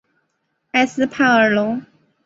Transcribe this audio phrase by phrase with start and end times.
[0.71, 1.79] 埃斯帕尔龙。